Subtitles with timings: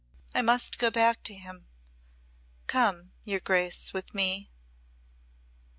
[0.33, 1.67] I must go back to him.
[2.65, 4.49] Come, your Grace, with me."